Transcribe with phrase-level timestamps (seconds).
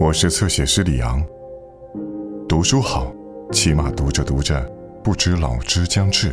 [0.00, 1.20] 我是侧写师李昂。
[2.48, 3.12] 读书好，
[3.50, 4.64] 起码读着读着，
[5.02, 6.32] 不知老之将至。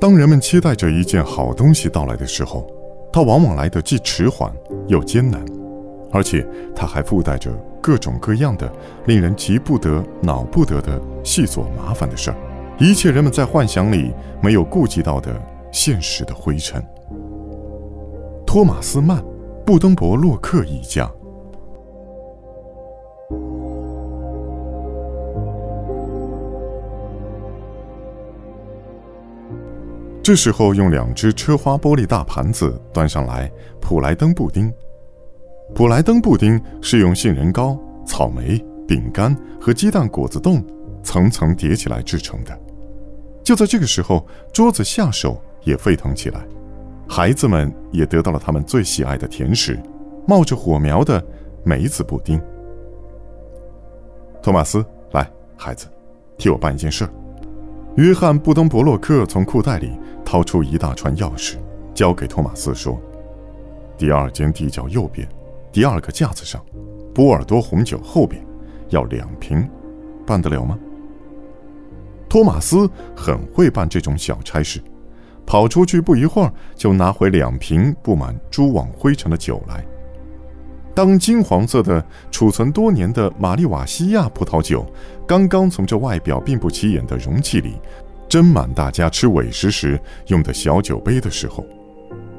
[0.00, 2.66] 当人们期待着一件好东西到来的时候，
[3.12, 4.50] 它往往来得既迟缓
[4.86, 5.44] 又艰难，
[6.10, 7.52] 而且它还附带着
[7.82, 8.72] 各种各样的
[9.04, 12.36] 令人急不得、恼不得的细琐麻烦的事儿，
[12.78, 15.38] 一切人们在幻想里没有顾及到的
[15.70, 16.82] 现实的灰尘。
[18.48, 19.22] 托马斯·曼，
[19.66, 21.06] 布登伯洛克一家。
[30.22, 34.72] 这时候，用两只车花玻璃大盘子端上来普莱登布丁。
[35.74, 38.56] 普莱登布丁是用杏仁糕、草莓、
[38.86, 40.64] 饼干和鸡蛋果子冻
[41.02, 42.58] 层层叠起来制成的。
[43.44, 46.40] 就在这个时候，桌子下手也沸腾起来，
[47.08, 49.80] 孩子们也得到了他们最喜爱的甜食——
[50.28, 51.24] 冒着火苗的
[51.64, 52.40] 梅子布丁。
[54.42, 55.88] 托马斯，来，孩子，
[56.36, 57.08] 替我办一件事。
[57.96, 59.90] 约翰·布登伯洛克从裤袋里
[60.24, 61.56] 掏出一大串钥匙，
[61.94, 63.00] 交给托马斯说
[63.96, 65.26] ：“第二间地窖右边，
[65.72, 66.64] 第二个架子上，
[67.14, 68.40] 波尔多红酒后边，
[68.90, 69.68] 要两瓶，
[70.26, 70.78] 办得了吗？”
[72.28, 74.80] 托马斯很会办这种小差事，
[75.48, 79.82] 跑出去不一会儿，就拿回两瓶布满蛛网灰尘的酒来。
[80.94, 84.84] 当金黄色的、储存多年的玛丽瓦西亚葡萄酒
[85.26, 87.80] 刚刚从这外表并不起眼的容器里
[88.28, 91.64] 斟满大家吃尾食时用的小酒杯的时候，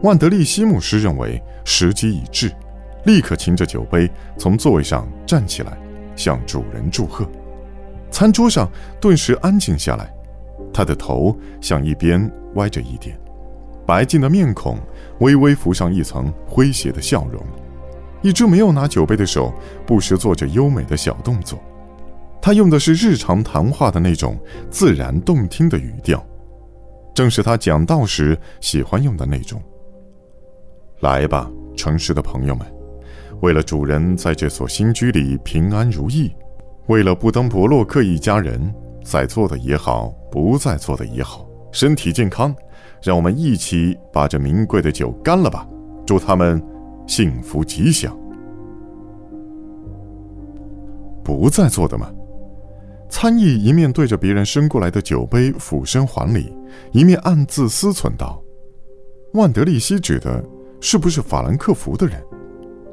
[0.04, 2.52] 万德利希牧师认为时机已至，
[3.06, 5.76] 立刻擎着酒杯从座位上站起来，
[6.16, 7.28] 向主人祝贺。
[8.12, 8.70] 餐桌上
[9.02, 10.14] 顿时安静下来，
[10.80, 13.20] 他的头向一边歪着一点，
[13.86, 14.78] 白净的面孔
[15.20, 17.44] 微微浮上一层诙谐的笑容。
[18.22, 19.54] 一只没有拿酒杯的手，
[19.86, 21.60] 不时做着优美的小动作。
[22.42, 24.40] 他用的是日常谈话的那种
[24.70, 26.26] 自然动听的语调，
[27.14, 29.62] 正是他讲道时喜欢用的那种。
[31.02, 32.66] 来吧，诚实的朋友们，
[33.42, 36.32] 为了主人在这所新居里平安如意，
[36.88, 38.74] 为了布登伯洛克一家人
[39.10, 42.56] 在座的也好，不在座的也好，身体健康，
[43.02, 45.68] 让我们一起把这名贵的酒干了吧！
[46.06, 46.64] 祝他们。
[47.08, 48.16] 幸福吉祥。
[51.24, 52.14] 不在座的吗？
[53.10, 56.56] 参议一面对着别人伸过来的酒杯俯身还礼，
[56.92, 58.40] 一面暗自思忖道
[59.34, 60.46] ：“万德利希指的
[60.80, 62.24] 是不是法兰克福的人？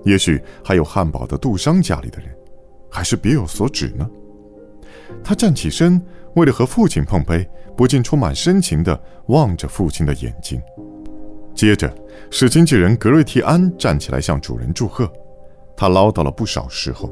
[0.06, 2.34] 也许还有汉堡的杜商家里的人，
[2.90, 4.08] 还是别有所指呢？”
[5.22, 6.00] 他站起身，
[6.34, 10.60] 为了和父亲碰杯，不禁充满深情地望着父亲的眼睛。
[11.54, 11.92] 接着
[12.30, 15.10] 是经纪人格瑞提安站起来向主人祝贺，
[15.76, 17.10] 他唠叨了不少时候，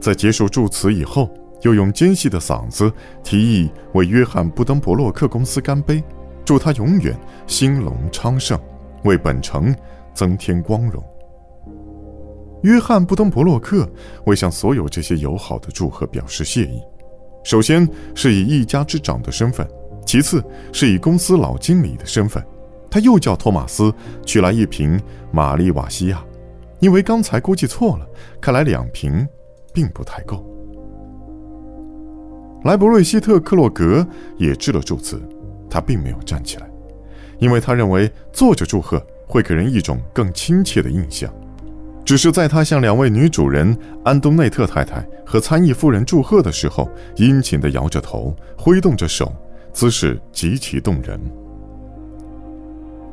[0.00, 1.28] 在结束祝词以后，
[1.62, 2.92] 又用尖细的嗓子
[3.24, 6.02] 提议为约翰布登伯洛克公司干杯，
[6.44, 8.60] 祝他永远兴隆昌盛，
[9.04, 9.74] 为本城
[10.14, 11.02] 增添光荣。
[12.62, 13.88] 约翰布登伯洛克
[14.26, 16.80] 为向所有这些友好的祝贺表示谢意，
[17.42, 19.66] 首先是以一家之长的身份，
[20.06, 20.42] 其次
[20.72, 22.42] 是以公司老经理的身份。
[22.90, 23.92] 他又叫托马斯
[24.24, 26.22] 取来一瓶玛丽瓦西亚，
[26.78, 28.06] 因为刚才估计错了，
[28.40, 29.26] 看来两瓶
[29.72, 30.46] 并不太够。
[32.64, 35.20] 莱博瑞希特克洛格也致了祝词，
[35.68, 36.70] 他并没有站起来，
[37.38, 41.32] 因为他认为坐着祝贺会给人一种更亲切的印象。
[42.04, 49.32] 只是在他向两位女主人安东内特太太和参议夫人祝贺的时候，殷勤地摇着头，挥动着手，
[49.72, 51.18] 姿势极其动人。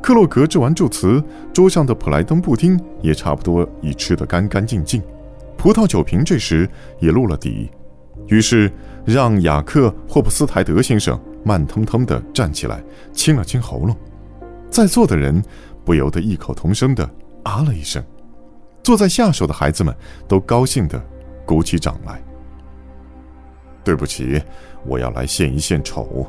[0.01, 1.21] 克洛格致完祝词，
[1.53, 5.01] 桌上的普莱登布丁也差不多已吃得干干净净，
[5.57, 6.67] 葡萄酒瓶这时
[6.99, 7.69] 也落了底，
[8.27, 8.71] 于是
[9.05, 12.81] 让雅克霍普斯台德先生慢腾腾地站起来，
[13.13, 13.95] 清了清喉咙，
[14.69, 15.43] 在座的人
[15.85, 17.07] 不由得异口同声地
[17.43, 18.01] 啊了一声，
[18.89, 19.95] 坐在下手的孩子们
[20.27, 20.99] 都高兴地
[21.45, 22.19] 鼓起掌来。
[23.83, 24.41] 对不起，
[24.83, 26.25] 我要来献一献丑。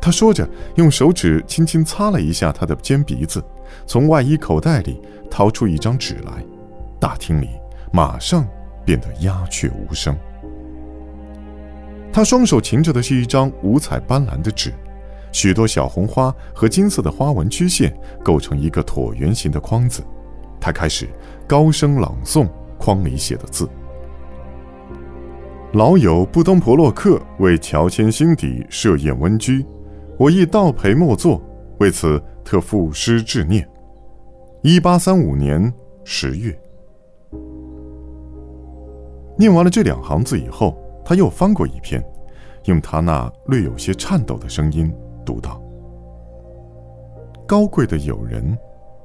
[0.00, 0.44] 他说着，
[0.74, 3.40] 用手指轻轻擦了一下他的尖鼻子，
[3.86, 5.00] 从外衣口袋里
[5.30, 6.44] 掏出一张纸来。
[6.98, 7.48] 大厅里
[7.92, 8.44] 马上
[8.84, 10.18] 变得鸦雀无声。
[12.12, 14.74] 他双手擎着的是一张五彩斑斓的纸，
[15.30, 20.02] 许多小红花和金色的花纹曲线构成一个椭圆形的框子。
[20.64, 21.06] 他开始
[21.46, 23.68] 高声朗诵框里写的字
[25.74, 29.62] ：“老友布登伯洛克为乔迁新邸设宴温居。”
[30.16, 31.38] 我亦道陪莫作，
[31.80, 33.68] 为此特赋诗致念。
[34.62, 35.70] 一八三五年
[36.02, 36.58] 十月。
[39.36, 42.02] 念完了这两行字以后，他又翻过一篇，
[42.64, 44.90] 用他那略有些颤抖的声音
[45.26, 45.60] 读道
[47.46, 48.56] ：“高贵的友人，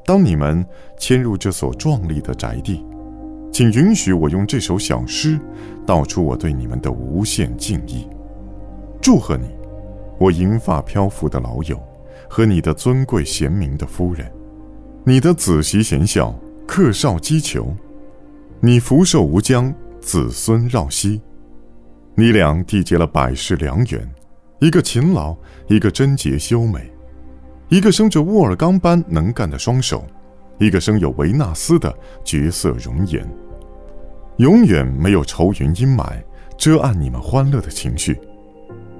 [0.05, 0.65] 当你们
[0.97, 2.85] 迁入这所壮丽的宅地，
[3.51, 5.39] 请允许我用这首小诗，
[5.85, 8.07] 道出我对你们的无限敬意。
[9.01, 9.47] 祝贺你，
[10.19, 11.81] 我银发漂浮的老友，
[12.29, 14.31] 和你的尊贵贤明的夫人，
[15.03, 16.33] 你的子媳贤孝，
[16.67, 17.73] 客少击球，
[18.59, 21.21] 你福寿无疆。”子孙绕膝，
[22.15, 24.09] 你俩缔结了百世良缘，
[24.59, 25.35] 一个勤劳，
[25.67, 26.89] 一个贞洁修美，
[27.69, 30.03] 一个生着沃尔冈般能干的双手，
[30.57, 31.93] 一个生有维纳斯的
[32.23, 33.25] 绝色容颜。
[34.37, 36.13] 永远没有愁云阴霾
[36.57, 38.19] 遮暗你们欢乐的情绪，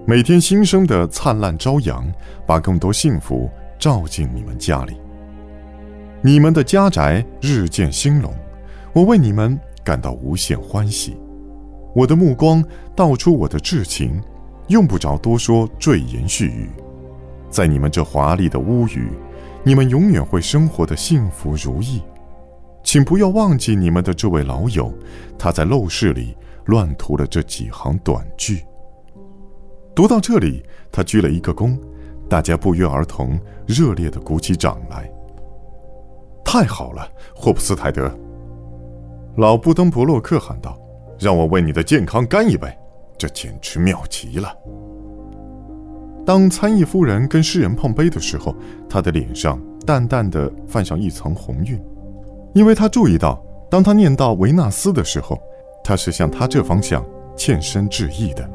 [0.05, 2.05] 每天新生的灿烂朝阳，
[2.45, 3.49] 把更多幸福
[3.79, 4.95] 照进你们家里。
[6.21, 8.33] 你们的家宅日渐兴隆，
[8.93, 9.59] 我为你们。
[9.81, 11.17] 感到无限欢喜，
[11.95, 12.63] 我的目光
[12.95, 14.21] 道出我的至情，
[14.67, 16.69] 用不着多说赘言絮语。
[17.49, 19.11] 在你们这华丽的屋宇，
[19.63, 22.01] 你们永远会生活的幸福如意。
[22.83, 24.93] 请不要忘记你们的这位老友，
[25.37, 26.35] 他在陋室里
[26.65, 28.63] 乱涂了这几行短句。
[29.93, 31.77] 读到这里，他鞠了一个躬，
[32.29, 35.11] 大家不约而同热烈地鼓起掌来。
[36.45, 38.09] 太好了，霍普斯泰德。
[39.35, 40.79] 老布登伯洛克喊道
[41.19, 42.67] ：“让我为你的健康干一杯，
[43.17, 44.55] 这简直妙极了。”
[46.29, 48.55] 当参议夫人跟诗人碰杯的时候，
[48.87, 51.83] 他的脸上淡淡的泛上一层红晕，
[52.53, 55.41] 因为他注意到，当他念到维纳斯的时候，
[55.83, 57.03] 他是向他这方向
[57.35, 58.47] 欠身致意的。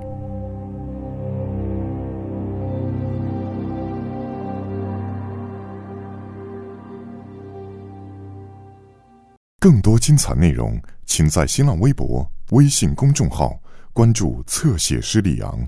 [9.59, 13.59] 更多精彩内容，请在新浪微博、微信公众号
[13.93, 15.67] 关注“侧写师李昂”。